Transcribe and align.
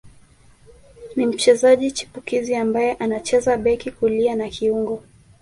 Ni 1.15 1.25
mchezaji 1.25 1.91
chipukizi 1.91 2.55
ambaye 2.55 2.93
anacheza 2.93 3.57
beki 3.57 3.91
kulia 3.91 4.35
na 4.35 4.49
kiungo 4.49 5.03